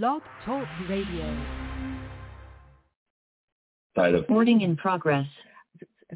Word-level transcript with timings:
Blog 0.00 0.22
Talk 0.46 0.66
Radio. 0.88 1.36
Side 3.94 4.14
of 4.14 4.22
Recording 4.22 4.62
in 4.62 4.74
progress. 4.74 5.26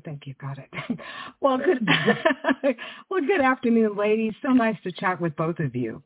Thank 0.03 0.27
you. 0.27 0.35
Got 0.41 0.57
it. 0.57 0.71
Well, 1.43 1.59
good. 1.59 1.87
well, 3.11 3.21
good 3.21 3.43
afternoon, 3.43 3.95
ladies. 3.95 4.33
So 4.41 4.49
nice 4.49 4.77
to 4.85 4.93
chat 4.93 5.21
with 5.21 5.37
both 5.37 5.59
of 5.59 5.77
you. 5.77 6.03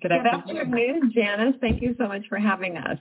Good 0.00 0.10
afternoon, 0.10 1.12
Janice. 1.14 1.54
Thank 1.60 1.82
you 1.82 1.94
so 1.98 2.08
much 2.08 2.22
for 2.28 2.38
having 2.38 2.78
us. 2.78 2.98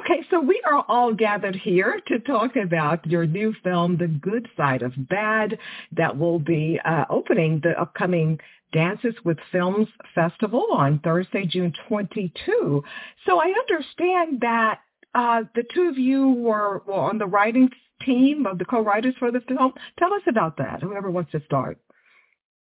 Okay, 0.00 0.20
so 0.30 0.40
we 0.40 0.60
are 0.66 0.84
all 0.86 1.14
gathered 1.14 1.56
here 1.56 2.00
to 2.08 2.18
talk 2.20 2.56
about 2.56 3.04
your 3.06 3.26
new 3.26 3.54
film, 3.64 3.96
The 3.96 4.06
Good 4.06 4.48
Side 4.56 4.82
of 4.82 4.92
Bad, 5.08 5.58
that 5.92 6.16
will 6.16 6.38
be 6.38 6.78
uh, 6.84 7.04
opening 7.10 7.60
the 7.62 7.78
upcoming 7.80 8.38
Dances 8.74 9.14
with 9.24 9.38
Films 9.52 9.88
Festival 10.14 10.66
on 10.72 10.98
Thursday, 10.98 11.46
June 11.46 11.72
22. 11.88 12.82
So 13.24 13.40
I 13.40 13.54
understand 13.58 14.40
that 14.40 14.80
uh, 15.14 15.44
the 15.54 15.62
two 15.72 15.88
of 15.88 15.96
you 15.96 16.32
were, 16.32 16.82
were 16.86 16.94
on 16.94 17.18
the 17.18 17.26
writing 17.26 17.70
team 18.04 18.46
of 18.46 18.58
the 18.58 18.64
co-writers 18.64 19.14
for 19.18 19.30
the 19.30 19.40
film. 19.40 19.72
Tell 19.98 20.12
us 20.12 20.22
about 20.26 20.56
that, 20.58 20.82
whoever 20.82 21.10
wants 21.10 21.32
to 21.32 21.42
start. 21.46 21.78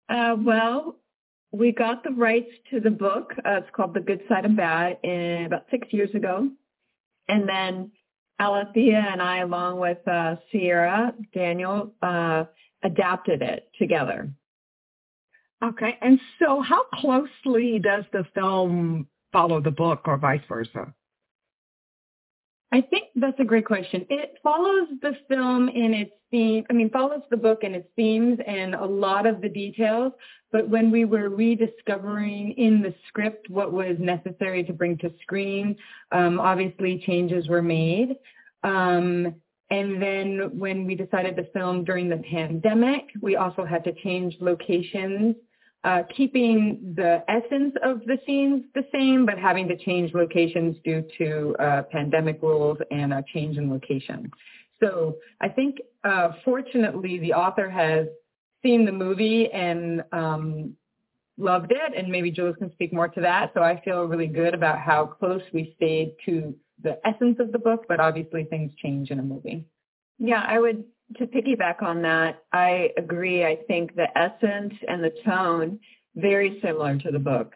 Uh, 0.07 0.35
well, 0.39 0.95
we 1.51 1.71
got 1.73 2.03
the 2.03 2.11
rights 2.11 2.51
to 2.71 2.79
the 2.79 2.89
book. 2.89 3.33
Uh, 3.37 3.57
it's 3.57 3.67
called 3.75 3.93
The 3.93 3.99
Good 3.99 4.21
Side 4.29 4.45
of 4.45 4.55
Bad 4.55 4.97
in 5.03 5.45
about 5.45 5.65
six 5.69 5.87
years 5.91 6.13
ago. 6.15 6.49
And 7.27 7.47
then 7.47 7.91
Alethea 8.39 9.05
and 9.11 9.21
I, 9.21 9.39
along 9.39 9.79
with 9.79 10.07
uh, 10.07 10.37
Sierra 10.51 11.13
Daniel, 11.33 11.93
uh, 12.01 12.45
adapted 12.83 13.41
it 13.41 13.69
together. 13.77 14.31
Okay, 15.63 15.97
and 16.01 16.19
so 16.39 16.61
how 16.61 16.83
closely 16.93 17.79
does 17.79 18.05
the 18.13 18.23
film 18.33 19.07
follow 19.33 19.59
the 19.59 19.71
book 19.71 20.01
or 20.05 20.17
vice 20.17 20.41
versa? 20.47 20.93
I 22.71 22.81
think 22.81 23.05
that's 23.15 23.39
a 23.39 23.43
great 23.43 23.65
question. 23.65 24.05
It 24.09 24.37
follows 24.43 24.87
the 25.01 25.13
film 25.27 25.69
in 25.69 25.93
its 25.93 26.11
theme, 26.29 26.65
I 26.69 26.73
mean, 26.73 26.89
follows 26.91 27.23
the 27.31 27.37
book 27.37 27.63
in 27.63 27.73
its 27.73 27.87
themes 27.95 28.37
and 28.45 28.75
a 28.75 28.85
lot 28.85 29.25
of 29.25 29.41
the 29.41 29.49
details. 29.49 30.13
But 30.51 30.69
when 30.69 30.91
we 30.91 31.03
were 31.03 31.29
rediscovering 31.29 32.53
in 32.53 32.81
the 32.81 32.93
script 33.07 33.49
what 33.49 33.73
was 33.73 33.97
necessary 33.99 34.63
to 34.65 34.73
bring 34.73 34.97
to 34.99 35.11
screen, 35.21 35.75
um, 36.11 36.39
obviously 36.39 37.03
changes 37.05 37.47
were 37.47 37.61
made. 37.61 38.15
Um, 38.63 39.35
and 39.71 40.01
then 40.01 40.57
when 40.57 40.85
we 40.85 40.95
decided 40.95 41.35
to 41.37 41.51
film 41.51 41.83
during 41.83 42.07
the 42.07 42.17
pandemic, 42.17 43.05
we 43.21 43.35
also 43.35 43.65
had 43.65 43.83
to 43.83 43.93
change 43.93 44.35
locations 44.39 45.35
uh, 45.83 46.03
keeping 46.15 46.93
the 46.95 47.23
essence 47.29 47.73
of 47.83 48.01
the 48.05 48.17
scenes 48.25 48.63
the 48.75 48.85
same, 48.91 49.25
but 49.25 49.37
having 49.37 49.67
to 49.67 49.77
change 49.77 50.13
locations 50.13 50.75
due 50.83 51.03
to 51.17 51.55
uh, 51.59 51.83
pandemic 51.83 52.41
rules 52.41 52.77
and 52.91 53.13
a 53.13 53.23
change 53.33 53.57
in 53.57 53.69
location. 53.69 54.29
So 54.81 55.17
I 55.41 55.49
think, 55.49 55.77
uh, 56.03 56.31
fortunately, 56.43 57.19
the 57.19 57.33
author 57.33 57.69
has 57.69 58.07
seen 58.61 58.85
the 58.85 58.91
movie 58.91 59.49
and 59.51 60.03
um, 60.11 60.75
loved 61.37 61.71
it, 61.71 61.93
and 61.95 62.09
maybe 62.09 62.29
Jules 62.29 62.55
can 62.57 62.71
speak 62.73 62.93
more 62.93 63.07
to 63.07 63.21
that. 63.21 63.51
So 63.53 63.61
I 63.61 63.81
feel 63.81 64.03
really 64.03 64.27
good 64.27 64.53
about 64.53 64.79
how 64.79 65.05
close 65.05 65.41
we 65.53 65.73
stayed 65.77 66.15
to 66.25 66.53
the 66.81 66.99
essence 67.07 67.37
of 67.39 67.51
the 67.51 67.59
book, 67.59 67.85
but 67.87 67.99
obviously 67.99 68.43
things 68.45 68.71
change 68.81 69.11
in 69.11 69.19
a 69.19 69.23
movie. 69.23 69.65
Yeah, 70.17 70.43
I 70.45 70.59
would 70.59 70.83
to 71.17 71.25
piggyback 71.25 71.81
on 71.81 72.01
that, 72.03 72.43
I 72.53 72.89
agree. 72.97 73.43
I 73.43 73.57
think 73.67 73.95
the 73.95 74.07
essence 74.17 74.73
and 74.87 75.03
the 75.03 75.13
tone 75.25 75.79
very 76.15 76.59
similar 76.63 76.97
to 76.97 77.11
the 77.11 77.19
book. 77.19 77.53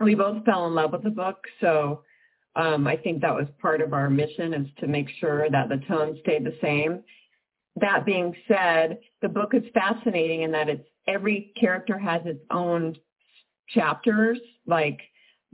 We 0.00 0.14
both 0.14 0.44
fell 0.44 0.66
in 0.66 0.74
love 0.74 0.92
with 0.92 1.04
the 1.04 1.10
book, 1.10 1.44
so 1.60 2.02
um, 2.56 2.86
I 2.86 2.96
think 2.96 3.20
that 3.20 3.34
was 3.34 3.46
part 3.60 3.80
of 3.80 3.92
our 3.92 4.08
mission 4.10 4.54
is 4.54 4.66
to 4.78 4.86
make 4.86 5.08
sure 5.20 5.48
that 5.50 5.68
the 5.68 5.80
tone 5.88 6.18
stayed 6.22 6.44
the 6.44 6.56
same. 6.62 7.02
That 7.80 8.04
being 8.04 8.34
said, 8.46 8.98
the 9.22 9.28
book 9.28 9.54
is 9.54 9.62
fascinating 9.72 10.42
in 10.42 10.52
that 10.52 10.68
it's 10.68 10.86
every 11.08 11.52
character 11.58 11.98
has 11.98 12.22
its 12.24 12.40
own 12.50 12.96
chapters. 13.68 14.38
Like 14.66 15.00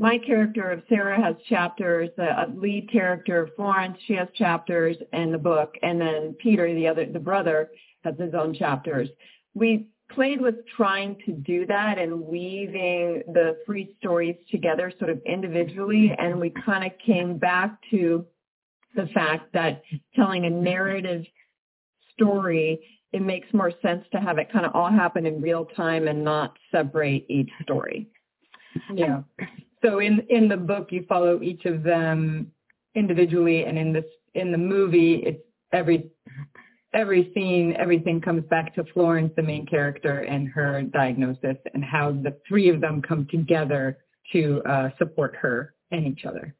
my 0.00 0.16
character 0.16 0.70
of 0.70 0.82
Sarah 0.88 1.20
has 1.22 1.36
chapters, 1.46 2.08
the 2.16 2.24
uh, 2.24 2.46
lead 2.56 2.90
character 2.90 3.50
Florence, 3.54 3.98
she 4.06 4.14
has 4.14 4.28
chapters 4.34 4.96
in 5.12 5.30
the 5.30 5.36
book, 5.36 5.74
and 5.82 6.00
then 6.00 6.34
Peter, 6.40 6.74
the 6.74 6.88
other, 6.88 7.04
the 7.04 7.18
brother, 7.18 7.68
has 8.02 8.14
his 8.18 8.32
own 8.32 8.54
chapters. 8.54 9.10
We 9.52 9.88
played 10.10 10.40
with 10.40 10.54
trying 10.74 11.18
to 11.26 11.32
do 11.32 11.66
that 11.66 11.98
and 11.98 12.22
weaving 12.22 13.24
the 13.34 13.58
three 13.66 13.94
stories 13.98 14.36
together 14.50 14.90
sort 14.98 15.10
of 15.10 15.20
individually, 15.26 16.14
and 16.18 16.40
we 16.40 16.48
kind 16.64 16.82
of 16.82 16.92
came 17.04 17.36
back 17.36 17.78
to 17.90 18.24
the 18.96 19.06
fact 19.08 19.52
that 19.52 19.82
telling 20.16 20.46
a 20.46 20.50
narrative 20.50 21.26
story, 22.14 22.80
it 23.12 23.20
makes 23.20 23.52
more 23.52 23.72
sense 23.82 24.06
to 24.12 24.18
have 24.18 24.38
it 24.38 24.50
kind 24.50 24.64
of 24.64 24.74
all 24.74 24.90
happen 24.90 25.26
in 25.26 25.42
real 25.42 25.66
time 25.76 26.08
and 26.08 26.24
not 26.24 26.56
separate 26.72 27.26
each 27.28 27.50
story. 27.64 28.08
Yeah. 28.94 29.22
So 29.82 29.98
in 29.98 30.20
in 30.28 30.48
the 30.48 30.56
book, 30.56 30.88
you 30.90 31.04
follow 31.08 31.40
each 31.42 31.64
of 31.64 31.82
them 31.82 32.52
individually, 32.94 33.64
and 33.64 33.78
in 33.78 33.92
this 33.92 34.04
in 34.34 34.52
the 34.52 34.58
movie, 34.58 35.22
it's 35.24 35.42
every 35.72 36.10
every 36.92 37.30
scene, 37.34 37.74
everything 37.78 38.20
comes 38.20 38.44
back 38.50 38.74
to 38.74 38.84
Florence, 38.92 39.32
the 39.36 39.42
main 39.42 39.66
character, 39.66 40.20
and 40.20 40.48
her 40.48 40.82
diagnosis, 40.82 41.56
and 41.72 41.84
how 41.84 42.12
the 42.12 42.36
three 42.46 42.68
of 42.68 42.80
them 42.80 43.00
come 43.00 43.26
together 43.30 43.98
to 44.32 44.62
uh, 44.64 44.90
support 44.98 45.36
her 45.36 45.74
and 45.90 46.06
each 46.06 46.24
other. 46.24 46.54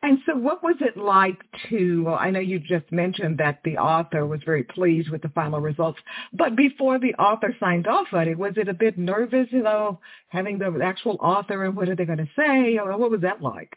And 0.00 0.18
so 0.26 0.36
what 0.36 0.62
was 0.62 0.76
it 0.80 0.96
like 0.96 1.38
to, 1.68 2.04
well, 2.04 2.18
I 2.20 2.30
know 2.30 2.38
you 2.38 2.60
just 2.60 2.90
mentioned 2.92 3.38
that 3.38 3.60
the 3.64 3.78
author 3.78 4.24
was 4.26 4.40
very 4.46 4.62
pleased 4.62 5.10
with 5.10 5.22
the 5.22 5.28
final 5.30 5.60
results, 5.60 5.98
but 6.32 6.54
before 6.54 7.00
the 7.00 7.14
author 7.14 7.54
signed 7.58 7.88
off 7.88 8.06
on 8.12 8.28
it, 8.28 8.38
was 8.38 8.52
it 8.56 8.68
a 8.68 8.74
bit 8.74 8.96
nervous, 8.96 9.48
you 9.50 9.62
know, 9.62 9.98
having 10.28 10.58
the 10.58 10.80
actual 10.84 11.16
author 11.20 11.64
and 11.64 11.74
what 11.74 11.88
are 11.88 11.96
they 11.96 12.04
going 12.04 12.18
to 12.18 12.28
say? 12.36 12.78
Or 12.78 12.96
what 12.96 13.10
was 13.10 13.22
that 13.22 13.42
like? 13.42 13.76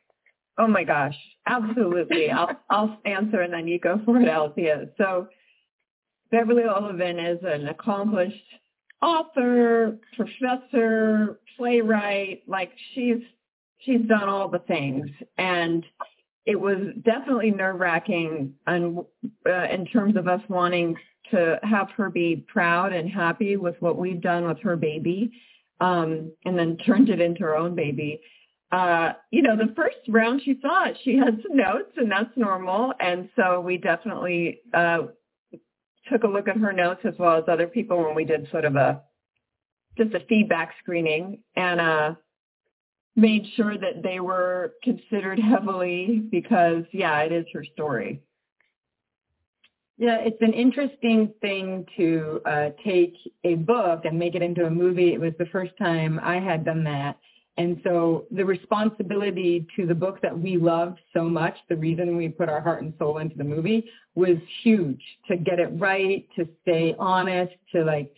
Oh 0.60 0.68
my 0.68 0.84
gosh, 0.84 1.18
absolutely. 1.48 2.30
I'll, 2.36 2.56
I'll 2.70 3.00
answer 3.06 3.42
and 3.42 3.52
then 3.52 3.68
you 3.68 3.80
go 3.80 4.00
for 4.06 4.22
it, 4.22 4.28
Alethea. 4.28 4.90
So 5.00 5.28
Beverly 6.30 6.64
Olevin 6.64 7.34
is 7.34 7.40
an 7.44 7.68
accomplished 7.68 8.36
author, 9.02 9.98
professor, 10.16 11.40
playwright. 11.58 12.44
Like 12.48 12.72
she's 12.94 13.24
she's 13.80 14.02
done 14.08 14.30
all 14.30 14.48
the 14.48 14.60
things 14.60 15.10
and 15.38 15.84
it 16.46 16.59
was 16.59 16.78
definitely 17.03 17.52
nerve 17.52 17.79
wracking 17.79 18.53
uh, 18.68 18.72
in 18.74 19.85
terms 19.91 20.16
of 20.16 20.28
us 20.28 20.41
wanting 20.50 20.96
to 21.29 21.59
have 21.63 21.90
her 21.91 22.09
be 22.09 22.46
proud 22.47 22.94
and 22.94 23.09
happy 23.09 23.57
with 23.57 23.75
what 23.79 23.97
we've 23.97 24.22
done 24.22 24.46
with 24.46 24.59
her 24.59 24.75
baby 24.75 25.31
um, 25.80 26.31
and 26.46 26.57
then 26.57 26.78
turned 26.78 27.09
it 27.09 27.22
into 27.22 27.41
her 27.41 27.56
own 27.56 27.75
baby. 27.75 28.22
Uh, 28.72 29.13
you 29.31 29.41
know, 29.41 29.56
the 29.57 29.74
first 29.75 29.97
round 30.07 30.41
she 30.44 30.57
saw 30.62 30.85
it, 30.85 30.97
she 31.03 31.16
had 31.18 31.41
some 31.46 31.57
notes 31.57 31.91
and 31.97 32.09
that's 32.09 32.35
normal. 32.35 32.94
And 33.00 33.30
so 33.35 33.59
we 33.59 33.78
definitely 33.78 34.62
uh, 34.74 35.00
took 36.12 36.24
a 36.24 36.28
look 36.28 36.47
at 36.47 36.57
her 36.57 36.72
notes 36.72 37.01
as 37.03 37.13
well 37.19 37.38
as 37.38 37.44
other 37.47 37.68
people 37.68 38.03
when 38.03 38.16
we 38.16 38.25
did 38.25 38.50
sort 38.50 38.66
of 38.66 38.75
a, 38.75 39.01
just 39.97 40.13
a 40.13 40.25
feedback 40.28 40.74
screening. 40.81 41.40
And 41.56 41.81
uh, 41.81 42.16
made 43.16 43.46
sure 43.56 43.78
that 43.78 44.04
they 44.04 44.20
were 44.20 44.74
considered 44.84 45.40
heavily 45.52 46.24
because, 46.32 46.84
yeah, 46.92 47.20
it 47.22 47.32
is 47.32 47.46
her 47.54 47.66
story. 47.74 48.22
Yeah, 49.98 50.18
it's 50.20 50.42
an 50.42 50.54
interesting 50.54 51.32
thing 51.42 51.86
to 51.98 52.42
uh, 52.46 52.70
take 52.84 53.14
a 53.44 53.56
book 53.56 54.06
and 54.06 54.18
make 54.18 54.34
it 54.34 54.42
into 54.42 54.66
a 54.66 54.70
movie. 54.70 55.14
It 55.14 55.20
was 55.20 55.34
the 55.38 55.46
first 55.48 55.74
time 55.78 56.20
I 56.24 56.40
had 56.40 56.66
done 56.66 56.84
that. 56.86 57.20
And 57.58 57.80
so 57.84 58.26
the 58.32 58.44
responsibility 58.44 59.68
to 59.76 59.86
the 59.86 59.94
book 59.94 60.20
that 60.22 60.38
we 60.38 60.58
loved 60.58 61.00
so 61.14 61.30
much, 61.30 61.56
the 61.69 61.75
reason 61.75 62.18
we 62.18 62.30
put 62.30 62.50
our 62.50 62.62
heart 62.62 62.81
and 62.81 62.94
soul 62.98 63.19
into 63.19 63.38
the 63.38 63.44
movie 63.44 63.88
was 64.16 64.38
huge 64.64 65.02
to 65.28 65.38
get 65.38 65.60
it 65.60 65.69
right, 65.78 66.28
to 66.36 66.48
stay 66.64 66.96
honest, 66.98 67.54
to 67.74 67.84
like, 67.84 68.12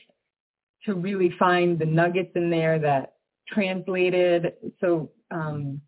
to 0.85 0.93
really 0.93 1.33
find 1.37 1.79
the 1.79 1.85
nuggets 1.85 2.31
in 2.35 2.49
there 2.49 2.79
that 2.79 3.12
translated. 3.47 4.53
So, 4.81 5.11
um, 5.31 5.81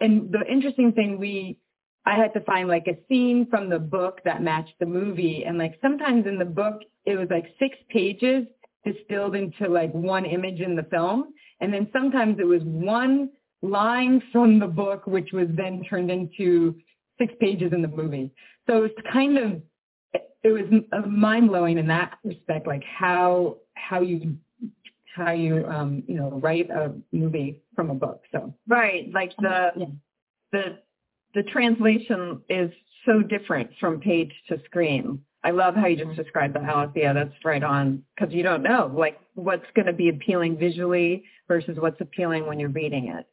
and 0.00 0.32
the 0.32 0.40
interesting 0.50 0.92
thing, 0.92 1.18
we, 1.18 1.58
I 2.06 2.16
had 2.16 2.32
to 2.34 2.40
find 2.40 2.68
like 2.68 2.86
a 2.86 2.96
scene 3.08 3.46
from 3.50 3.68
the 3.68 3.78
book 3.78 4.20
that 4.24 4.42
matched 4.42 4.74
the 4.80 4.86
movie. 4.86 5.44
And 5.44 5.58
like 5.58 5.78
sometimes 5.82 6.26
in 6.26 6.38
the 6.38 6.44
book, 6.44 6.80
it 7.04 7.16
was 7.16 7.28
like 7.30 7.46
six 7.58 7.76
pages 7.90 8.46
distilled 8.84 9.34
into 9.34 9.68
like 9.68 9.92
one 9.92 10.24
image 10.24 10.60
in 10.60 10.76
the 10.76 10.84
film. 10.84 11.34
And 11.60 11.72
then 11.72 11.88
sometimes 11.92 12.38
it 12.38 12.46
was 12.46 12.62
one 12.62 13.30
line 13.62 14.22
from 14.32 14.58
the 14.58 14.66
book, 14.66 15.06
which 15.06 15.30
was 15.32 15.48
then 15.56 15.82
turned 15.84 16.10
into 16.10 16.76
six 17.18 17.34
pages 17.40 17.72
in 17.72 17.82
the 17.82 17.88
movie. 17.88 18.30
So 18.68 18.84
it's 18.84 18.94
kind 19.12 19.36
of, 19.36 19.62
it 20.44 20.52
was 20.52 20.82
mind 21.08 21.48
blowing 21.48 21.78
in 21.78 21.88
that 21.88 22.18
respect, 22.24 22.66
like 22.66 22.84
how, 22.84 23.56
how 23.74 24.00
you 24.00 24.36
how 25.18 25.32
you 25.32 25.66
um, 25.66 26.02
you 26.06 26.14
know 26.14 26.30
write 26.42 26.70
a 26.70 26.92
movie 27.12 27.60
from 27.74 27.90
a 27.90 27.94
book. 27.94 28.22
So 28.32 28.54
right, 28.66 29.10
like 29.12 29.32
the 29.38 29.70
yeah. 29.76 29.86
the 30.52 30.62
the 31.34 31.42
translation 31.44 32.40
is 32.48 32.70
so 33.04 33.22
different 33.22 33.70
from 33.80 34.00
page 34.00 34.32
to 34.48 34.60
screen. 34.64 35.20
I 35.44 35.50
love 35.50 35.74
how 35.74 35.86
you 35.86 35.96
just 35.96 36.10
mm-hmm. 36.10 36.22
described 36.22 36.54
that, 36.54 36.68
Alethea. 36.68 37.14
That's 37.14 37.34
right 37.44 37.62
on 37.62 38.02
because 38.14 38.34
you 38.34 38.42
don't 38.42 38.62
know 38.62 38.92
like 38.94 39.18
what's 39.34 39.66
going 39.74 39.86
to 39.86 39.92
be 39.92 40.08
appealing 40.08 40.58
visually 40.58 41.24
versus 41.46 41.76
what's 41.78 42.00
appealing 42.00 42.46
when 42.46 42.58
you're 42.58 42.70
reading 42.70 43.08
it. 43.08 43.26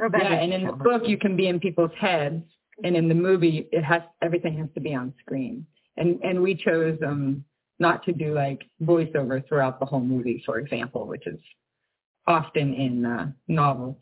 Oh, 0.00 0.08
yeah, 0.12 0.34
and 0.34 0.52
in 0.52 0.66
the 0.66 0.72
book 0.72 1.02
you 1.06 1.18
can 1.18 1.36
be 1.36 1.48
in 1.48 1.60
people's 1.60 1.90
heads, 1.98 2.44
and 2.84 2.96
in 2.96 3.08
the 3.08 3.14
movie 3.14 3.68
it 3.72 3.84
has 3.84 4.02
everything 4.22 4.56
has 4.58 4.68
to 4.74 4.80
be 4.80 4.94
on 4.94 5.14
screen. 5.20 5.66
And 5.96 6.20
and 6.22 6.42
we 6.42 6.54
chose 6.54 6.98
um 7.06 7.44
not 7.80 8.04
to 8.04 8.12
do 8.12 8.34
like 8.34 8.62
voiceover 8.82 9.46
throughout 9.48 9.80
the 9.80 9.86
whole 9.86 10.00
movie, 10.00 10.42
for 10.46 10.58
example, 10.58 11.06
which 11.06 11.26
is 11.26 11.40
often 12.26 12.74
in 12.74 13.04
uh, 13.04 13.32
novels. 13.48 13.96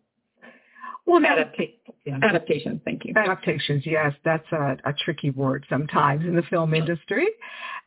Well, 1.07 1.23
Adapta- 1.23 1.73
yeah. 2.05 2.19
adaptations. 2.23 2.83
Thank 2.85 3.07
you. 3.07 3.15
Adaptations. 3.17 3.87
Yes, 3.87 4.13
that's 4.27 4.47
a, 4.53 4.77
a 4.85 4.93
tricky 4.93 5.31
word 5.31 5.65
sometimes 5.71 6.23
in 6.27 6.37
the 6.37 6.43
film 6.43 6.75
industry. 6.75 7.27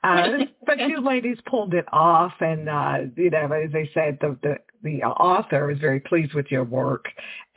Uh, 0.03 0.39
but 0.65 0.79
you 0.79 0.99
ladies 1.05 1.37
pulled 1.45 1.75
it 1.75 1.85
off, 1.91 2.33
and 2.39 2.67
uh, 2.67 2.97
you 3.15 3.29
know, 3.29 3.51
as 3.51 3.69
I 3.75 3.87
said, 3.93 4.17
the 4.21 4.37
the 4.41 4.55
the 4.83 5.03
author 5.03 5.71
is 5.71 5.79
very 5.79 5.99
pleased 5.99 6.33
with 6.33 6.47
your 6.49 6.63
work, 6.63 7.05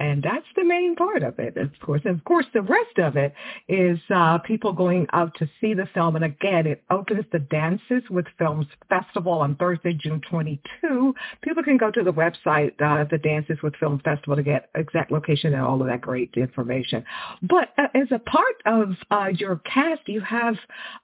and 0.00 0.22
that's 0.24 0.46
the 0.56 0.64
main 0.64 0.96
part 0.96 1.22
of 1.22 1.38
it, 1.38 1.56
of 1.56 1.70
course. 1.80 2.02
And 2.04 2.18
of 2.18 2.24
course, 2.24 2.46
the 2.52 2.62
rest 2.62 2.98
of 2.98 3.16
it 3.16 3.32
is 3.68 3.98
uh, 4.12 4.38
people 4.38 4.72
going 4.72 5.06
out 5.12 5.32
to 5.38 5.48
see 5.60 5.72
the 5.72 5.88
film. 5.94 6.16
And 6.16 6.24
again, 6.24 6.66
it 6.66 6.82
opens 6.90 7.24
the 7.30 7.38
Dances 7.38 8.02
with 8.10 8.26
Films 8.36 8.66
Festival 8.88 9.32
on 9.34 9.54
Thursday, 9.54 9.92
June 9.92 10.20
22. 10.28 11.14
People 11.42 11.62
can 11.62 11.76
go 11.76 11.92
to 11.92 12.02
the 12.02 12.12
website, 12.12 12.72
uh, 12.82 13.04
the 13.08 13.18
Dances 13.18 13.58
with 13.62 13.76
Films 13.76 14.00
Festival, 14.04 14.34
to 14.34 14.42
get 14.42 14.68
exact 14.74 15.12
location 15.12 15.54
and 15.54 15.62
all 15.62 15.80
of 15.80 15.86
that 15.86 16.00
great 16.00 16.34
information. 16.34 17.04
But 17.42 17.68
uh, 17.78 17.86
as 17.94 18.08
a 18.10 18.18
part 18.18 18.56
of 18.66 18.94
uh, 19.12 19.28
your 19.36 19.60
cast, 19.72 20.02
you 20.06 20.20
have 20.22 20.56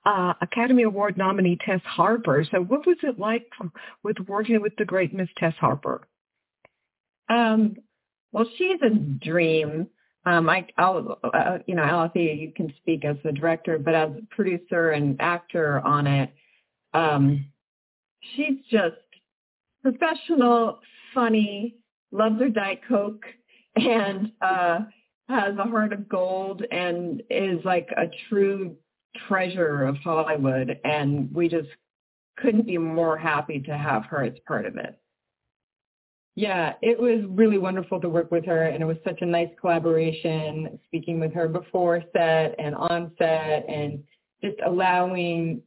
uh, 0.04 0.34
Academy 0.42 0.82
Award 0.82 1.16
nominee 1.16 1.58
Tess 1.64 1.80
Harper. 1.84 2.44
So 2.50 2.60
what 2.60 2.86
was 2.86 2.96
it 3.04 3.20
like 3.20 3.46
with 4.02 4.16
working 4.26 4.60
with 4.60 4.72
the 4.78 4.84
great 4.84 5.14
Miss 5.14 5.28
Tess 5.36 5.54
Harper? 5.60 6.08
Um, 7.30 7.76
well, 8.32 8.46
she's 8.58 8.80
a 8.82 8.90
dream. 8.90 9.86
Um, 10.26 10.50
I, 10.50 10.66
I'll, 10.76 11.18
uh, 11.24 11.58
you 11.66 11.74
know, 11.74 11.82
Alethea, 11.82 12.34
you 12.34 12.52
can 12.54 12.72
speak 12.78 13.04
as 13.04 13.16
the 13.24 13.32
director, 13.32 13.78
but 13.78 13.94
as 13.94 14.10
a 14.10 14.34
producer 14.34 14.90
and 14.90 15.16
actor 15.20 15.80
on 15.80 16.06
it, 16.06 16.30
um, 16.92 17.46
she's 18.34 18.58
just 18.70 18.96
professional, 19.82 20.80
funny, 21.14 21.76
loves 22.12 22.38
her 22.40 22.50
Diet 22.50 22.80
Coke, 22.86 23.24
and 23.76 24.32
uh, 24.42 24.80
has 25.28 25.56
a 25.56 25.64
heart 25.64 25.92
of 25.92 26.08
gold, 26.08 26.64
and 26.70 27.22
is 27.30 27.64
like 27.64 27.88
a 27.96 28.10
true 28.28 28.76
treasure 29.28 29.84
of 29.84 29.96
Hollywood. 29.98 30.78
And 30.84 31.32
we 31.32 31.48
just 31.48 31.68
couldn't 32.36 32.66
be 32.66 32.78
more 32.78 33.16
happy 33.16 33.60
to 33.60 33.76
have 33.76 34.04
her 34.06 34.24
as 34.24 34.34
part 34.46 34.66
of 34.66 34.76
it. 34.76 34.98
Yeah, 36.36 36.74
it 36.80 36.98
was 36.98 37.24
really 37.28 37.58
wonderful 37.58 38.00
to 38.00 38.08
work 38.08 38.30
with 38.30 38.46
her, 38.46 38.62
and 38.62 38.82
it 38.82 38.86
was 38.86 38.96
such 39.04 39.20
a 39.20 39.26
nice 39.26 39.50
collaboration. 39.60 40.78
Speaking 40.86 41.18
with 41.20 41.32
her 41.34 41.48
before 41.48 42.02
set 42.12 42.54
and 42.58 42.74
on 42.74 43.12
set, 43.18 43.68
and 43.68 44.02
just 44.42 44.56
allowing 44.64 45.62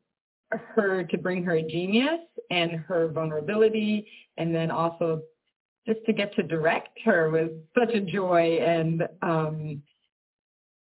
her 0.52 1.04
to 1.04 1.18
bring 1.18 1.44
her 1.44 1.62
genius 1.62 2.22
and 2.50 2.72
her 2.72 3.10
vulnerability, 3.10 4.08
and 4.38 4.54
then 4.56 4.72
also 4.72 5.22
just 5.86 6.00
to 6.06 6.14
get 6.14 6.34
to 6.36 6.44
direct 6.44 6.98
her 7.04 7.30
was 7.30 7.50
such 7.78 7.94
a 7.94 8.00
joy. 8.00 8.58
And 8.62 9.08
um, 9.22 9.82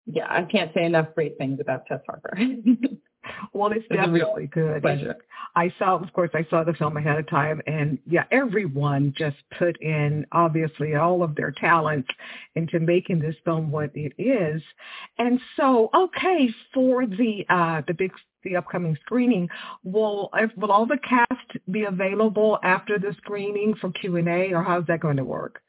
yeah, 0.06 0.28
I 0.30 0.44
can't 0.44 0.72
say 0.74 0.86
enough 0.86 1.16
great 1.16 1.38
things 1.38 1.60
about 1.60 1.86
Tess 1.88 2.02
Harper. 2.08 2.38
well, 3.54 3.72
it's 3.72 3.88
definitely 3.88 4.48
good. 4.48 4.81
Pleasure. 4.81 5.16
I 5.56 5.72
saw, 5.78 5.98
of 5.98 6.12
course, 6.14 6.31
I 6.34 6.46
saw 6.50 6.64
the 6.64 6.74
film 6.74 6.98
ahead 6.98 7.20
of 7.20 7.30
time, 7.30 7.62
and 7.68 8.00
yeah, 8.08 8.24
everyone 8.31 9.14
just 9.16 9.38
put 9.58 9.80
in 9.81 10.25
obviously 10.31 10.96
all 10.96 11.22
of 11.22 11.36
their 11.36 11.52
talents 11.52 12.10
into 12.56 12.80
making 12.80 13.20
this 13.20 13.36
film 13.46 13.70
what 13.72 13.92
it 13.94 14.14
is. 14.18 14.62
And 15.20 15.40
so, 15.56 15.90
okay, 15.96 16.50
for 16.74 17.06
the 17.06 17.46
uh, 17.50 17.81
the 17.88 17.94
big 17.94 18.12
the 18.44 18.56
upcoming 18.56 18.98
screening, 19.02 19.48
will 19.84 20.31
will 20.58 20.72
all 20.72 20.88
the 20.88 20.98
cast 21.08 21.66
be 21.70 21.84
available 21.84 22.58
after 22.64 22.98
the 22.98 23.14
screening 23.18 23.75
for 23.80 23.92
Q 23.92 24.18
and 24.18 24.28
A, 24.28 24.54
or 24.54 24.64
how's 24.64 24.88
that 24.88 25.02
going 25.02 25.18
to 25.18 25.24
work? 25.24 25.62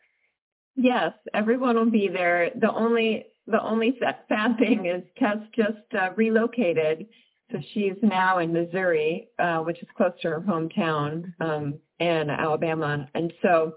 Yes, 0.76 1.12
everyone 1.32 1.76
will 1.76 1.90
be 1.90 2.08
there. 2.08 2.50
The 2.58 2.72
only 2.72 3.26
the 3.46 3.62
only 3.62 3.98
sad 4.00 4.58
thing 4.58 4.86
is 4.86 5.02
Tess 5.18 5.38
just 5.54 5.94
uh, 5.98 6.10
relocated 6.16 7.06
so 7.52 7.58
she's 7.72 7.96
now 8.02 8.38
in 8.38 8.52
Missouri, 8.52 9.28
uh, 9.38 9.58
which 9.58 9.80
is 9.82 9.88
close 9.96 10.12
to 10.22 10.30
her 10.30 10.40
hometown, 10.40 11.32
um, 11.40 11.74
Alabama. 12.00 13.08
And 13.14 13.32
so 13.42 13.74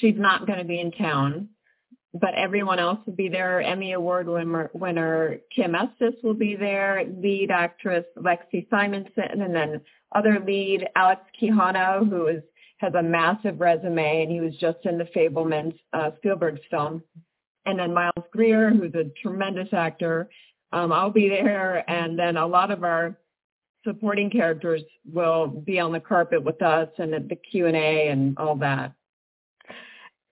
she's 0.00 0.16
not 0.16 0.46
going 0.46 0.58
to 0.58 0.64
be 0.64 0.80
in 0.80 0.92
town, 0.92 1.48
but 2.12 2.34
everyone 2.34 2.78
else 2.78 2.98
will 3.06 3.14
be 3.14 3.28
there. 3.28 3.62
Emmy 3.62 3.92
Award 3.92 4.28
winner, 4.28 4.70
winner 4.74 5.38
Kim 5.54 5.74
Estes 5.74 6.14
will 6.22 6.34
be 6.34 6.56
there, 6.56 7.04
lead 7.18 7.50
actress 7.50 8.04
Lexi 8.18 8.68
Simonson, 8.68 9.40
and 9.40 9.54
then 9.54 9.80
other 10.14 10.38
lead 10.44 10.86
Alex 10.96 11.22
Quijano, 11.40 12.08
who 12.08 12.26
is 12.26 12.42
has 12.78 12.94
a 12.94 13.02
massive 13.02 13.60
resume, 13.60 14.22
and 14.22 14.30
he 14.32 14.40
was 14.40 14.56
just 14.56 14.78
in 14.84 14.98
the 14.98 15.04
Fabelmans 15.04 15.78
uh, 15.92 16.10
Spielberg 16.16 16.58
film. 16.68 17.00
And 17.64 17.78
then 17.78 17.94
Miles 17.94 18.26
Greer, 18.32 18.70
who's 18.70 18.92
a 18.94 19.04
tremendous 19.22 19.68
actor, 19.72 20.28
um, 20.72 20.92
I'll 20.92 21.10
be 21.10 21.28
there, 21.28 21.88
and 21.90 22.18
then 22.18 22.36
a 22.36 22.46
lot 22.46 22.70
of 22.70 22.84
our 22.84 23.16
supporting 23.84 24.30
characters 24.30 24.82
will 25.10 25.48
be 25.48 25.80
on 25.80 25.92
the 25.92 26.00
carpet 26.00 26.42
with 26.42 26.62
us 26.62 26.88
and 26.98 27.14
at 27.14 27.28
the 27.28 27.36
Q 27.36 27.66
and 27.66 27.76
A 27.76 28.08
and 28.08 28.38
all 28.38 28.56
that. 28.56 28.94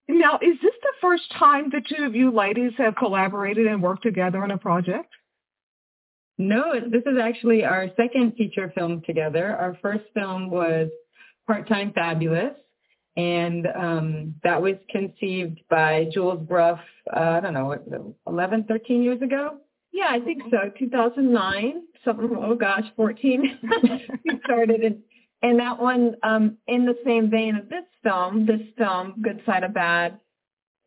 Now, 0.09 0.39
is 0.43 0.57
this 0.63 0.75
the 0.83 0.93
first 1.01 1.31
time 1.39 1.71
the 1.71 1.81
two 1.81 2.05
of 2.05 2.15
you 2.15 2.31
ladies 2.33 2.73
have 2.79 2.97
collaborated 2.97 3.67
and 3.67 3.83
worked 3.83 4.03
together 4.03 4.43
on 4.43 4.51
a 4.51 4.59
project? 4.59 5.13
No, 6.37 6.73
this 6.73 7.03
is 7.07 7.19
actually 7.23 7.65
our 7.65 7.89
second 7.97 8.33
feature 8.37 8.73
film 8.75 9.03
together. 9.07 9.55
Our 9.57 9.77
first 9.83 10.05
film 10.15 10.51
was 10.51 10.89
Part-Time 11.47 11.93
Fabulous, 11.93 12.55
and 13.17 13.67
um, 13.77 14.35
that 14.43 14.61
was 14.61 14.77
conceived 14.89 15.61
by 15.69 16.09
Jules 16.13 16.41
Bruff, 16.49 16.81
uh, 17.15 17.21
I 17.21 17.41
don't 17.41 17.55
know, 17.55 18.15
11, 18.27 18.65
13 18.65 19.03
years 19.03 19.21
ago. 19.21 19.59
Yeah, 19.93 20.09
I 20.11 20.21
think 20.21 20.43
so. 20.51 20.71
2009, 20.79 21.83
something. 22.05 22.31
Oh 22.39 22.55
gosh, 22.55 22.85
14. 22.97 23.59
we 24.25 24.41
started, 24.45 24.83
and 24.83 25.03
and 25.43 25.59
that 25.59 25.81
one, 25.81 26.17
um, 26.23 26.59
in 26.69 26.85
the 26.85 26.97
same 27.05 27.31
vein 27.31 27.57
of 27.57 27.69
this 27.69 27.85
film, 28.03 28.47
this 28.47 28.61
film, 28.77 29.15
Good 29.23 29.43
Side 29.47 29.65
of 29.65 29.73
Bad, 29.73 30.21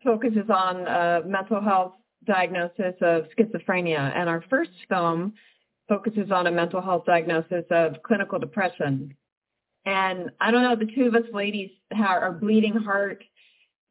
focuses 0.04 0.50
on 0.50 0.88
uh, 0.88 1.22
mental 1.26 1.60
health 1.62 1.94
diagnosis 2.26 2.94
of 3.02 3.26
schizophrenia, 3.38 4.16
and 4.16 4.30
our 4.30 4.44
first 4.50 4.72
film 4.88 5.34
focuses 5.90 6.32
on 6.32 6.48
a 6.48 6.52
mental 6.52 6.82
health 6.82 7.06
diagnosis 7.06 7.66
of 7.72 8.02
clinical 8.04 8.40
depression. 8.40 9.16
And 9.86 10.30
I 10.40 10.52
don't 10.52 10.64
know, 10.64 10.76
the 10.76 10.92
two 10.94 11.08
of 11.08 11.16
us 11.16 11.30
ladies 11.34 11.72
are 11.96 12.32
bleeding 12.32 12.76
heart 12.76 13.24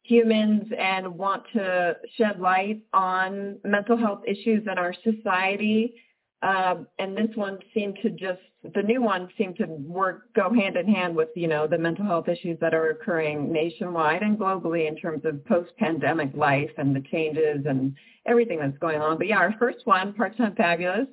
humans 0.02 0.64
and 0.76 1.16
want 1.16 1.44
to 1.54 1.97
shed 2.16 2.40
light 2.40 2.82
on 2.92 3.59
mental 3.64 3.97
health 3.97 4.23
issues 4.26 4.62
in 4.71 4.78
our 4.78 4.94
society. 5.04 5.94
Um, 6.42 6.88
and 6.99 7.16
this 7.16 7.35
one 7.37 7.59
seemed 7.73 7.99
to 8.02 8.11
just, 8.11 8.40
the 8.75 8.82
new 8.82 9.00
one 9.00 9.28
seemed 9.38 9.56
to 9.59 9.66
work, 9.66 10.35
go 10.35 10.52
hand 10.52 10.76
in 10.76 10.92
hand 10.92 11.14
with, 11.14 11.28
you 11.37 11.47
know, 11.47 11.68
the 11.68 11.78
mental 11.78 12.04
health 12.04 12.28
issues 12.28 12.59
that 12.61 12.75
are 12.75 12.90
occurring 12.90 13.52
nationwide 13.52 14.23
and 14.23 14.37
globally 14.37 14.88
in 14.88 14.97
terms 14.97 15.25
of 15.25 15.44
post-pandemic 15.44 16.35
life 16.35 16.71
and 16.78 16.97
the 16.97 17.02
changes 17.12 17.64
and 17.66 17.94
everything 18.26 18.59
that's 18.59 18.78
going 18.78 19.00
on. 19.00 19.18
But 19.18 19.28
yeah, 19.28 19.38
our 19.38 19.54
first 19.56 19.78
one, 19.85 20.14
Part-Time 20.14 20.56
Fabulous, 20.56 21.06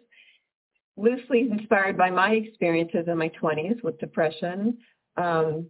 loosely 0.98 1.48
inspired 1.52 1.96
by 1.96 2.10
my 2.10 2.32
experiences 2.32 3.06
in 3.08 3.18
my 3.18 3.32
20s 3.42 3.84
with 3.84 4.00
depression. 4.00 4.80
Um, 5.16 5.68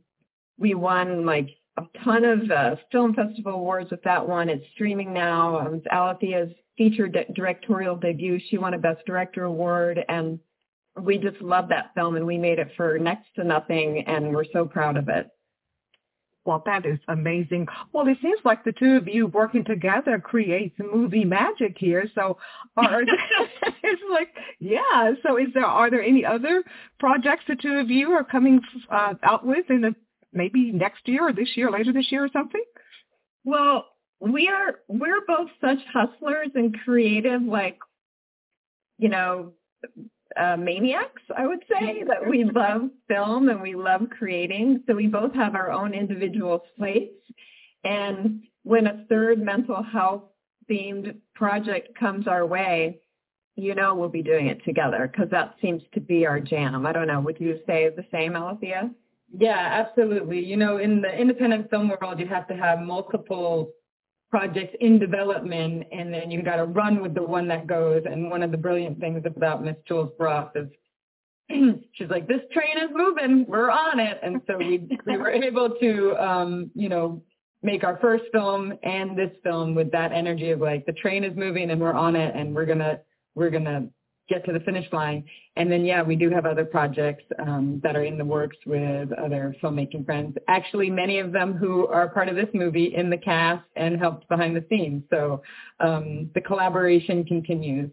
we 0.57 0.73
won 0.73 1.25
like 1.25 1.49
a 1.79 2.03
ton 2.03 2.25
of 2.25 2.51
uh, 2.51 2.75
film 2.91 3.13
festival 3.13 3.53
awards 3.53 3.91
with 3.91 4.03
that 4.03 4.27
one. 4.27 4.49
It's 4.49 4.65
streaming 4.73 5.13
now. 5.13 5.59
Um, 5.59 5.75
it's 5.75 5.85
Alethea's 5.91 6.51
feature 6.77 7.07
de- 7.07 7.31
directorial 7.33 7.95
debut. 7.95 8.39
She 8.49 8.57
won 8.57 8.73
a 8.73 8.77
Best 8.77 9.05
Director 9.05 9.43
award, 9.43 10.03
and 10.09 10.39
we 11.01 11.17
just 11.17 11.41
love 11.41 11.69
that 11.69 11.91
film, 11.95 12.15
and 12.15 12.25
we 12.25 12.37
made 12.37 12.59
it 12.59 12.69
for 12.75 12.97
next 12.97 13.27
to 13.35 13.43
nothing, 13.43 14.03
and 14.07 14.33
we're 14.33 14.45
so 14.51 14.65
proud 14.65 14.97
of 14.97 15.09
it. 15.09 15.29
Well, 16.45 16.63
that 16.65 16.85
is 16.85 16.97
amazing. 17.07 17.67
Well, 17.93 18.07
it 18.07 18.17
seems 18.21 18.39
like 18.43 18.63
the 18.63 18.71
two 18.71 18.95
of 18.95 19.07
you 19.07 19.27
working 19.27 19.63
together 19.63 20.19
creates 20.19 20.75
movie 20.79 21.25
magic 21.25 21.77
here. 21.77 22.09
So, 22.15 22.37
are 22.75 23.03
it's 23.83 24.01
like, 24.09 24.29
yeah. 24.59 25.11
So, 25.21 25.37
is 25.37 25.49
there 25.53 25.65
are 25.65 25.91
there 25.91 26.01
any 26.01 26.25
other 26.25 26.63
projects 26.99 27.43
the 27.47 27.55
two 27.55 27.73
of 27.73 27.91
you 27.91 28.11
are 28.11 28.23
coming 28.23 28.61
uh, 28.89 29.13
out 29.21 29.45
with 29.45 29.69
in 29.69 29.81
the 29.81 29.95
maybe 30.33 30.71
next 30.71 31.07
year 31.07 31.27
or 31.27 31.33
this 31.33 31.55
year, 31.55 31.71
later 31.71 31.93
this 31.93 32.11
year 32.11 32.23
or 32.23 32.29
something? 32.31 32.63
Well, 33.43 33.85
we 34.19 34.47
are 34.47 34.79
we're 34.87 35.25
both 35.25 35.49
such 35.61 35.79
hustlers 35.93 36.49
and 36.55 36.77
creative, 36.83 37.41
like 37.41 37.79
you 38.97 39.09
know, 39.09 39.53
uh, 40.37 40.57
maniacs. 40.57 41.21
I 41.35 41.47
would 41.47 41.63
say 41.69 42.03
that 42.05 42.29
we 42.29 42.43
love 42.43 42.89
film 43.07 43.49
and 43.49 43.61
we 43.61 43.75
love 43.75 44.01
creating. 44.09 44.83
So 44.87 44.95
we 44.95 45.07
both 45.07 45.33
have 45.33 45.55
our 45.55 45.71
own 45.71 45.93
individual 45.93 46.63
slates. 46.77 47.13
And 47.83 48.43
when 48.63 48.87
a 48.87 49.05
third 49.07 49.39
mental 49.39 49.81
health 49.81 50.23
themed 50.69 51.15
project 51.33 51.97
comes 51.97 52.27
our 52.27 52.45
way, 52.45 52.99
you 53.55 53.75
know 53.75 53.95
we'll 53.95 54.09
be 54.09 54.23
doing 54.23 54.47
it 54.47 54.63
together 54.63 55.09
because 55.11 55.29
that 55.31 55.55
seems 55.61 55.81
to 55.93 55.99
be 55.99 56.25
our 56.25 56.39
jam. 56.39 56.85
I 56.85 56.91
don't 56.91 57.07
know. 57.07 57.19
Would 57.21 57.39
you 57.39 57.59
say 57.65 57.89
the 57.89 58.05
same, 58.11 58.35
Alethea? 58.35 58.91
Yeah, 59.37 59.57
absolutely. 59.57 60.43
You 60.43 60.57
know, 60.57 60.77
in 60.77 61.01
the 61.01 61.13
independent 61.13 61.69
film 61.69 61.89
world, 61.89 62.19
you 62.19 62.27
have 62.27 62.47
to 62.47 62.55
have 62.55 62.79
multiple 62.79 63.71
projects 64.29 64.75
in 64.79 64.99
development 64.99 65.85
and 65.91 66.13
then 66.13 66.29
you've 66.29 66.45
got 66.45 66.57
to 66.57 66.65
run 66.65 67.01
with 67.01 67.15
the 67.15 67.23
one 67.23 67.47
that 67.47 67.67
goes. 67.67 68.03
And 68.05 68.29
one 68.29 68.43
of 68.43 68.51
the 68.51 68.57
brilliant 68.57 68.99
things 68.99 69.23
about 69.25 69.63
Miss 69.63 69.75
Jules 69.87 70.11
Bruff 70.17 70.51
is 70.55 70.67
she's 71.93 72.09
like, 72.09 72.27
this 72.27 72.41
train 72.53 72.77
is 72.77 72.89
moving, 72.93 73.45
we're 73.47 73.71
on 73.71 73.99
it. 73.99 74.19
And 74.21 74.41
so 74.47 74.57
we, 74.57 74.87
we 75.05 75.17
were 75.17 75.29
able 75.43 75.71
to, 75.71 76.15
um, 76.17 76.71
you 76.75 76.89
know, 76.89 77.23
make 77.61 77.83
our 77.83 77.97
first 77.99 78.25
film 78.31 78.73
and 78.83 79.17
this 79.17 79.31
film 79.43 79.75
with 79.75 79.91
that 79.91 80.13
energy 80.13 80.51
of 80.51 80.61
like, 80.61 80.85
the 80.85 80.93
train 80.93 81.23
is 81.23 81.35
moving 81.35 81.71
and 81.71 81.81
we're 81.81 81.93
on 81.93 82.15
it 82.15 82.35
and 82.35 82.55
we're 82.55 82.65
going 82.65 82.79
to, 82.79 82.99
we're 83.35 83.49
going 83.49 83.65
to 83.65 83.89
get 84.29 84.45
to 84.45 84.53
the 84.53 84.59
finish 84.61 84.85
line. 84.93 85.23
And 85.55 85.71
then, 85.71 85.83
yeah, 85.83 86.01
we 86.03 86.15
do 86.15 86.29
have 86.29 86.45
other 86.45 86.63
projects 86.63 87.23
um, 87.39 87.81
that 87.83 87.95
are 87.95 88.03
in 88.03 88.17
the 88.17 88.25
works 88.25 88.57
with 88.65 89.11
other 89.13 89.55
filmmaking 89.61 90.05
friends. 90.05 90.37
Actually, 90.47 90.89
many 90.89 91.19
of 91.19 91.31
them 91.31 91.53
who 91.53 91.87
are 91.87 92.07
part 92.09 92.29
of 92.29 92.35
this 92.35 92.49
movie 92.53 92.93
in 92.95 93.09
the 93.09 93.17
cast 93.17 93.65
and 93.75 93.99
helped 93.99 94.29
behind 94.29 94.55
the 94.55 94.63
scenes. 94.69 95.03
So 95.09 95.41
um, 95.79 96.29
the 96.35 96.41
collaboration 96.41 97.25
continues. 97.25 97.89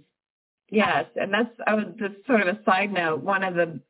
Yes, 0.71 1.07
and 1.17 1.33
that's 1.33 1.99
just 1.99 2.27
sort 2.27 2.41
of 2.41 2.49
a 2.49 2.59
side 2.65 2.93
note. 2.93 3.23
One 3.23 3.45
of 3.45 3.55
the 3.55 3.81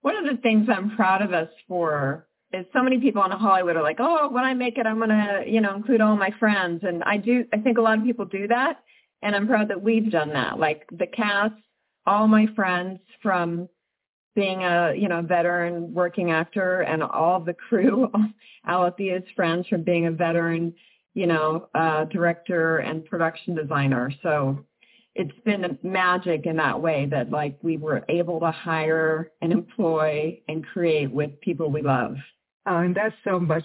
one 0.00 0.16
of 0.16 0.24
the 0.24 0.40
things 0.42 0.68
I'm 0.70 0.96
proud 0.96 1.22
of 1.22 1.32
us 1.32 1.48
for 1.66 2.26
is 2.52 2.66
so 2.72 2.82
many 2.82 2.98
people 2.98 3.24
in 3.24 3.30
Hollywood 3.30 3.76
are 3.76 3.82
like, 3.82 3.96
oh, 4.00 4.28
when 4.30 4.44
I 4.44 4.54
make 4.54 4.78
it, 4.78 4.86
I'm 4.86 4.98
gonna 4.98 5.42
you 5.46 5.60
know 5.60 5.74
include 5.74 6.00
all 6.00 6.16
my 6.16 6.30
friends, 6.38 6.82
and 6.82 7.02
I 7.04 7.18
do. 7.18 7.44
I 7.52 7.58
think 7.58 7.78
a 7.78 7.82
lot 7.82 7.98
of 7.98 8.04
people 8.04 8.24
do 8.24 8.48
that, 8.48 8.82
and 9.22 9.36
I'm 9.36 9.46
proud 9.46 9.68
that 9.68 9.82
we've 9.82 10.10
done 10.10 10.30
that. 10.30 10.58
Like 10.58 10.86
the 10.90 11.06
cast 11.06 11.54
all 12.06 12.26
my 12.26 12.46
friends 12.54 13.00
from 13.22 13.68
being 14.34 14.64
a 14.64 14.94
you 14.96 15.08
know 15.08 15.22
veteran 15.22 15.92
working 15.94 16.30
actor 16.30 16.80
and 16.82 17.02
all 17.02 17.40
the 17.40 17.54
crew, 17.54 18.10
Alethea's 18.68 19.24
friends 19.36 19.66
from 19.68 19.82
being 19.82 20.06
a 20.06 20.10
veteran, 20.10 20.74
you 21.14 21.26
know, 21.26 21.68
uh, 21.74 22.04
director 22.04 22.78
and 22.78 23.04
production 23.04 23.54
designer. 23.54 24.12
So 24.22 24.64
it's 25.14 25.38
been 25.44 25.78
magic 25.82 26.46
in 26.46 26.56
that 26.56 26.80
way 26.80 27.06
that 27.06 27.30
like 27.30 27.56
we 27.62 27.76
were 27.76 28.04
able 28.08 28.40
to 28.40 28.50
hire 28.50 29.30
and 29.40 29.52
employ 29.52 30.40
and 30.48 30.66
create 30.66 31.10
with 31.10 31.40
people 31.40 31.70
we 31.70 31.82
love. 31.82 32.16
Uh, 32.66 32.78
and 32.78 32.94
that's 32.94 33.14
so 33.24 33.38
much 33.38 33.64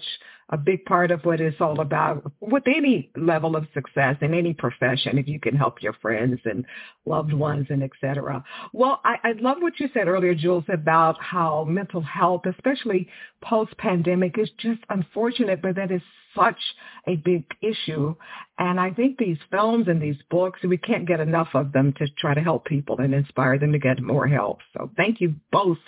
a 0.52 0.56
big 0.56 0.84
part 0.84 1.10
of 1.12 1.24
what 1.24 1.40
it's 1.40 1.60
all 1.60 1.80
about 1.80 2.30
with 2.40 2.64
any 2.66 3.10
level 3.16 3.54
of 3.54 3.66
success 3.72 4.16
in 4.20 4.34
any 4.34 4.52
profession, 4.52 5.16
if 5.16 5.28
you 5.28 5.38
can 5.38 5.54
help 5.54 5.80
your 5.80 5.92
friends 5.94 6.40
and 6.44 6.66
loved 7.06 7.32
ones 7.32 7.66
and 7.70 7.82
et 7.82 7.90
cetera. 8.00 8.42
Well, 8.72 9.00
I, 9.04 9.16
I 9.22 9.32
love 9.40 9.58
what 9.60 9.78
you 9.78 9.88
said 9.94 10.08
earlier, 10.08 10.34
Jules, 10.34 10.64
about 10.68 11.16
how 11.20 11.64
mental 11.64 12.00
health, 12.02 12.42
especially 12.46 13.08
post-pandemic, 13.42 14.38
is 14.38 14.50
just 14.58 14.80
unfortunate, 14.90 15.62
but 15.62 15.76
that 15.76 15.92
is 15.92 16.02
such 16.36 16.60
a 17.06 17.16
big 17.16 17.44
issue. 17.62 18.14
And 18.58 18.78
I 18.80 18.90
think 18.90 19.18
these 19.18 19.38
films 19.50 19.88
and 19.88 20.00
these 20.00 20.16
books, 20.30 20.60
we 20.62 20.76
can't 20.76 21.06
get 21.06 21.20
enough 21.20 21.48
of 21.54 21.72
them 21.72 21.92
to 21.98 22.06
try 22.18 22.34
to 22.34 22.40
help 22.40 22.64
people 22.64 22.98
and 22.98 23.14
inspire 23.14 23.58
them 23.58 23.72
to 23.72 23.78
get 23.78 24.02
more 24.02 24.26
help. 24.26 24.58
So 24.76 24.90
thank 24.96 25.20
you 25.20 25.34
both 25.50 25.78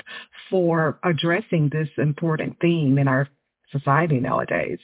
for 0.50 0.98
addressing 1.04 1.70
this 1.70 1.88
important 1.98 2.56
theme 2.60 2.98
in 2.98 3.08
our 3.08 3.28
society 3.70 4.20
nowadays. 4.20 4.78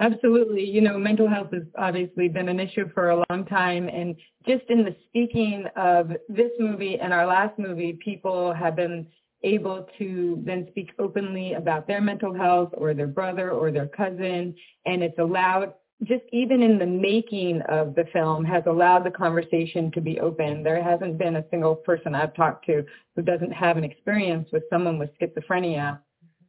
Absolutely. 0.00 0.64
You 0.64 0.80
know, 0.80 0.98
mental 0.98 1.28
health 1.28 1.52
has 1.52 1.64
obviously 1.76 2.28
been 2.28 2.48
an 2.48 2.60
issue 2.60 2.90
for 2.94 3.10
a 3.10 3.24
long 3.28 3.44
time. 3.44 3.88
And 3.88 4.16
just 4.46 4.64
in 4.68 4.84
the 4.84 4.96
speaking 5.08 5.66
of 5.76 6.10
this 6.28 6.50
movie 6.58 6.98
and 6.98 7.12
our 7.12 7.26
last 7.26 7.58
movie, 7.58 7.98
people 8.02 8.52
have 8.54 8.76
been 8.76 9.06
able 9.42 9.86
to 9.98 10.42
then 10.44 10.66
speak 10.70 10.90
openly 10.98 11.54
about 11.54 11.86
their 11.86 12.00
mental 12.00 12.34
health 12.34 12.70
or 12.74 12.94
their 12.94 13.06
brother 13.06 13.50
or 13.50 13.70
their 13.70 13.86
cousin. 13.86 14.54
And 14.86 15.02
it's 15.02 15.18
allowed, 15.18 15.74
just 16.04 16.24
even 16.32 16.62
in 16.62 16.78
the 16.78 16.86
making 16.86 17.62
of 17.68 17.94
the 17.94 18.04
film, 18.12 18.44
has 18.44 18.64
allowed 18.66 19.04
the 19.04 19.10
conversation 19.10 19.90
to 19.92 20.00
be 20.00 20.18
open. 20.20 20.62
There 20.62 20.82
hasn't 20.82 21.18
been 21.18 21.36
a 21.36 21.44
single 21.50 21.76
person 21.76 22.14
I've 22.14 22.34
talked 22.34 22.66
to 22.66 22.84
who 23.16 23.22
doesn't 23.22 23.52
have 23.52 23.76
an 23.76 23.84
experience 23.84 24.48
with 24.52 24.64
someone 24.70 24.98
with 24.98 25.10
schizophrenia 25.20 26.00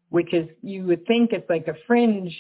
which 0.10 0.34
is 0.34 0.48
you 0.62 0.86
would 0.86 1.06
think 1.06 1.32
it's 1.32 1.50
like 1.50 1.68
a 1.68 1.76
fringe, 1.88 2.36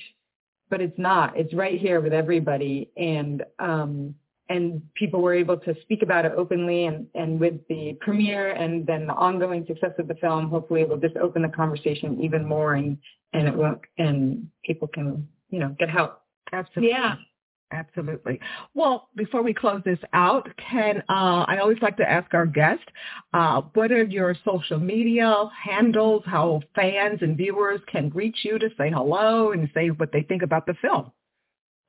but 0.70 0.82
it's 0.82 0.98
not. 0.98 1.38
It's 1.38 1.53
right 1.53 1.79
here 1.79 2.01
with 2.01 2.13
everybody. 2.13 2.91
And 2.98 3.44
um, 3.60 4.15
and 4.50 4.82
people 4.96 5.22
were 5.22 5.34
able 5.34 5.58
to 5.58 5.75
speak 5.82 6.01
about 6.01 6.25
it 6.25 6.34
openly 6.36 6.86
and, 6.86 7.08
and 7.13 7.39
with 7.39 7.56
the 7.70 7.98
premiere 8.01 8.51
and 8.51 8.86
then 8.86 9.06
the 9.06 9.13
ongoing 9.13 9.65
success 9.68 9.91
of 10.00 10.08
the 10.08 10.15
film, 10.15 10.50
hopefully 10.50 10.82
it 10.82 10.89
will 10.89 10.98
just 10.98 11.15
open 11.18 11.44
the 11.44 11.50
conversation 11.50 12.20
even 12.22 12.46
more 12.46 12.74
and, 12.74 12.98
and 13.34 13.48
it 13.48 13.56
will, 13.56 13.79
and 14.00 14.48
people 14.65 14.88
can, 14.88 15.27
you 15.50 15.60
know, 15.60 15.75
get 15.79 15.89
help. 15.89 16.22
Absolutely. 16.51 16.89
Yeah. 16.89 17.15
Absolutely. 17.72 18.39
Well, 18.74 19.10
before 19.15 19.44
we 19.44 19.53
close 19.53 19.84
this 19.86 20.00
out, 20.13 20.50
can 20.58 21.03
uh, 21.08 21.46
I 21.48 21.60
always 21.62 21.77
like 21.84 21.98
to 21.98 22.10
ask 22.10 22.34
our 22.34 22.48
guest, 22.48 22.82
uh, 23.32 23.62
what 23.75 23.91
are 23.91 24.03
your 24.03 24.36
social 24.44 24.79
media 24.79 25.46
handles, 25.63 26.24
how 26.25 26.62
fans 26.74 27.20
and 27.22 27.38
viewers 27.38 27.79
can 27.86 28.10
reach 28.10 28.39
you 28.41 28.58
to 28.58 28.70
say 28.75 28.89
hello 28.89 29.51
and 29.51 29.70
say 29.75 29.89
what 29.89 30.12
they 30.12 30.24
think 30.24 30.41
about 30.41 30.65
the 30.65 30.74
film? 30.82 31.12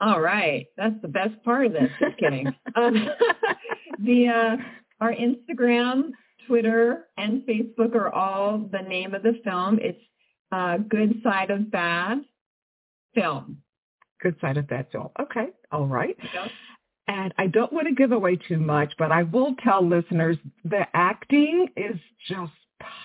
All 0.01 0.21
right. 0.21 0.67
That's 0.77 1.01
the 1.03 1.09
best 1.09 1.43
part 1.45 1.67
of 1.67 1.73
this. 1.73 1.91
Just 1.99 2.19
kidding. 2.19 2.47
um, 2.75 3.09
the 3.99 4.29
uh, 4.29 4.57
Our 5.01 5.15
Instagram, 5.15 6.11
Twitter, 6.47 7.07
and 7.17 7.43
Facebook 7.43 7.95
are 7.95 8.13
all 8.13 8.59
the 8.59 8.83
name 8.89 9.15
of 9.15 9.23
the 9.23 9.41
film. 9.45 9.79
It's 9.81 10.01
uh, 10.53 10.79
Good 10.79 11.21
Side 11.23 11.51
of 11.51 11.71
Bad 11.71 12.25
Film 13.15 13.63
good 14.21 14.37
side 14.41 14.57
of 14.57 14.69
that 14.69 14.91
film. 14.93 15.09
Okay. 15.21 15.47
All 15.73 15.87
right. 15.87 16.17
And 17.07 17.35
I 17.39 17.47
don't 17.49 17.73
want 17.73 17.89
to 17.89 17.95
give 17.95 18.13
away 18.13 18.37
too 18.37 18.59
much, 18.59 18.93
but 18.99 19.11
I 19.11 19.25
will 19.25 19.55
tell 19.65 19.87
listeners 19.87 20.37
the 20.65 20.87
acting 20.95 21.69
is 21.77 21.97
just 22.29 22.53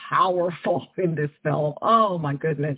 powerful 0.09 0.87
in 0.97 1.15
this 1.15 1.31
film. 1.43 1.73
Oh 1.81 2.17
my 2.17 2.35
goodness. 2.35 2.77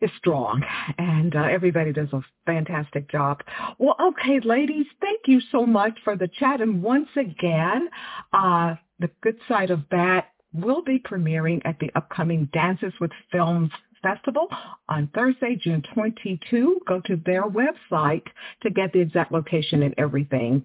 It's 0.00 0.12
strong 0.16 0.62
and 0.96 1.34
uh, 1.34 1.42
everybody 1.42 1.92
does 1.92 2.12
a 2.12 2.22
fantastic 2.46 3.10
job. 3.10 3.42
Well, 3.78 3.96
okay, 4.00 4.38
ladies, 4.44 4.86
thank 5.00 5.22
you 5.26 5.40
so 5.50 5.66
much 5.66 5.98
for 6.04 6.16
the 6.16 6.28
chat. 6.28 6.60
And 6.60 6.82
once 6.82 7.08
again, 7.16 7.88
uh, 8.32 8.76
The 9.00 9.10
Good 9.22 9.38
Side 9.48 9.70
of 9.70 9.88
Bad 9.88 10.24
will 10.52 10.82
be 10.82 11.00
premiering 11.00 11.60
at 11.64 11.80
the 11.80 11.90
upcoming 11.96 12.48
Dances 12.52 12.92
with 13.00 13.10
Films 13.32 13.70
Festival 14.00 14.48
on 14.88 15.10
Thursday, 15.14 15.56
June 15.60 15.82
22. 15.94 16.80
Go 16.86 17.00
to 17.06 17.20
their 17.26 17.44
website 17.48 18.22
to 18.62 18.70
get 18.70 18.92
the 18.92 19.00
exact 19.00 19.32
location 19.32 19.82
and 19.82 19.94
everything. 19.98 20.64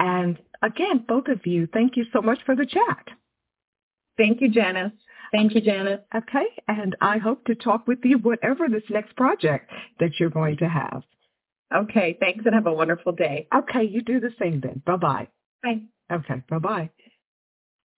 And 0.00 0.38
again, 0.62 1.04
both 1.06 1.28
of 1.28 1.46
you, 1.46 1.68
thank 1.72 1.96
you 1.96 2.04
so 2.12 2.20
much 2.20 2.40
for 2.44 2.56
the 2.56 2.66
chat. 2.66 3.08
Thank 4.18 4.40
you, 4.40 4.50
Janice. 4.50 4.92
Thank 5.32 5.54
you, 5.54 5.62
Janice. 5.62 6.00
Okay, 6.14 6.44
and 6.68 6.94
I 7.00 7.18
hope 7.18 7.44
to 7.46 7.54
talk 7.54 7.86
with 7.86 8.00
you 8.04 8.18
whatever 8.18 8.68
this 8.68 8.82
next 8.90 9.16
project 9.16 9.70
that 9.98 10.20
you're 10.20 10.30
going 10.30 10.58
to 10.58 10.68
have. 10.68 11.02
Okay, 11.74 12.18
thanks 12.20 12.44
and 12.44 12.54
have 12.54 12.66
a 12.66 12.72
wonderful 12.72 13.12
day. 13.12 13.48
Okay, 13.54 13.84
you 13.84 14.02
do 14.02 14.20
the 14.20 14.32
same 14.38 14.60
then. 14.60 14.82
Bye-bye. 14.84 15.28
Bye. 15.62 15.80
Okay, 16.12 16.42
bye-bye. 16.50 16.90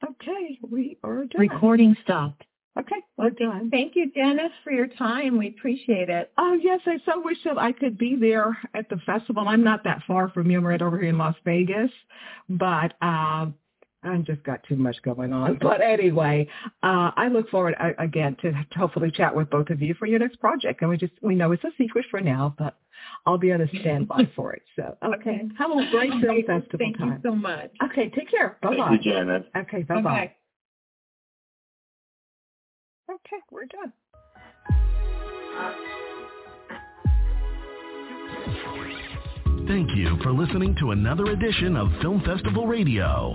Okay, 0.08 0.58
we 0.70 0.98
are 1.02 1.24
done. 1.24 1.40
Recording 1.40 1.96
stopped. 2.04 2.44
Okay, 2.78 2.96
we're 3.16 3.30
done. 3.30 3.70
Thank 3.70 3.94
you, 3.94 4.10
Janice, 4.14 4.52
for 4.62 4.72
your 4.72 4.88
time. 4.88 5.38
We 5.38 5.48
appreciate 5.48 6.10
it. 6.10 6.32
Oh, 6.36 6.58
yes, 6.60 6.80
I 6.86 6.98
so 7.06 7.20
wish 7.20 7.38
that 7.44 7.56
I 7.56 7.72
could 7.72 7.96
be 7.96 8.16
there 8.16 8.56
at 8.74 8.88
the 8.88 8.96
festival. 9.06 9.48
I'm 9.48 9.62
not 9.62 9.84
that 9.84 10.02
far 10.06 10.28
from 10.28 10.50
you. 10.50 10.58
I'm 10.58 10.66
right 10.66 10.82
over 10.82 10.98
here 10.98 11.10
in 11.10 11.18
Las 11.18 11.36
Vegas, 11.44 11.90
but 12.48 12.94
uh, 13.00 13.46
I've 14.04 14.24
just 14.24 14.42
got 14.42 14.62
too 14.68 14.76
much 14.76 14.96
going 15.02 15.32
on. 15.32 15.58
But 15.62 15.80
anyway, 15.80 16.48
uh, 16.82 17.10
I 17.16 17.28
look 17.28 17.48
forward 17.48 17.74
uh, 17.80 17.90
again 17.98 18.36
to, 18.42 18.52
to 18.52 18.78
hopefully 18.78 19.10
chat 19.10 19.34
with 19.34 19.50
both 19.50 19.70
of 19.70 19.80
you 19.80 19.94
for 19.94 20.06
your 20.06 20.18
next 20.18 20.40
project. 20.40 20.82
And 20.82 20.90
we 20.90 20.96
just 20.96 21.12
we 21.22 21.34
know 21.34 21.52
it's 21.52 21.64
a 21.64 21.70
secret 21.78 22.04
for 22.10 22.20
now, 22.20 22.54
but 22.58 22.76
I'll 23.26 23.38
be 23.38 23.52
on 23.52 23.60
a 23.62 23.68
standby 23.68 24.30
for 24.36 24.52
it. 24.52 24.62
So 24.76 24.96
okay, 25.02 25.42
have 25.58 25.70
a 25.70 25.90
great 25.90 26.10
film 26.20 26.42
festival 26.46 26.78
Thank 26.78 26.98
time. 26.98 27.12
you 27.12 27.18
so 27.22 27.34
much. 27.34 27.70
Okay, 27.90 28.10
take 28.10 28.30
care. 28.30 28.58
Bye 28.62 28.76
bye. 28.76 28.88
Thank 28.88 29.04
you, 29.04 29.12
Janet. 29.12 29.46
Okay, 29.56 29.82
bye 29.82 29.94
bye. 29.96 30.02
Bye-bye. 30.02 30.34
Okay, 33.10 33.42
we're 33.50 33.66
done. 33.66 33.92
Thank 39.66 39.96
you 39.96 40.18
for 40.22 40.32
listening 40.32 40.76
to 40.80 40.90
another 40.90 41.30
edition 41.30 41.76
of 41.76 41.88
Film 42.02 42.22
Festival 42.24 42.66
Radio 42.66 43.34